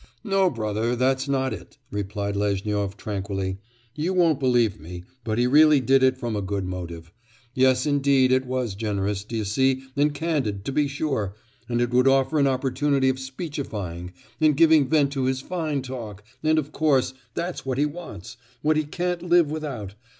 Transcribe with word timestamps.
'No, 0.23 0.49
brother, 0.49 0.95
that's 0.95 1.27
not 1.27 1.53
it,' 1.53 1.77
replied 1.91 2.35
Lezhnyov 2.35 2.97
tranquilly; 2.97 3.59
'you 3.93 4.15
won't 4.15 4.39
believe 4.39 4.79
me, 4.79 5.03
but 5.23 5.37
he 5.37 5.45
really 5.45 5.79
did 5.79 6.01
it 6.01 6.17
from 6.17 6.35
a 6.35 6.41
good 6.41 6.65
motive. 6.65 7.11
Yes, 7.53 7.85
indeed. 7.85 8.31
It 8.31 8.47
was 8.47 8.73
generous, 8.73 9.23
do 9.23 9.37
you 9.37 9.45
see, 9.45 9.83
and 9.95 10.11
candid, 10.11 10.65
to 10.65 10.71
be 10.71 10.87
sure, 10.87 11.35
and 11.69 11.79
it 11.79 11.91
would 11.93 12.07
offer 12.07 12.39
an 12.39 12.47
opportunity 12.47 13.09
of 13.09 13.19
speechifying 13.19 14.11
and 14.39 14.57
giving 14.57 14.87
vent 14.89 15.11
to 15.11 15.25
his 15.25 15.39
fine 15.39 15.83
talk, 15.83 16.23
and, 16.41 16.57
of 16.57 16.71
course, 16.71 17.13
that's 17.35 17.63
what 17.63 17.77
he 17.77 17.85
wants, 17.85 18.37
what 18.63 18.77
he 18.77 18.85
can't 18.85 19.21
live 19.21 19.51
without. 19.51 19.93